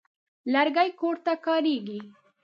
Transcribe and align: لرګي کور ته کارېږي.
لرګي 0.53 0.89
کور 0.99 1.15
ته 1.25 1.33
کارېږي. 1.45 1.99